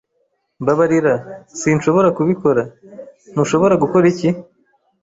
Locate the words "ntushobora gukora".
3.33-4.05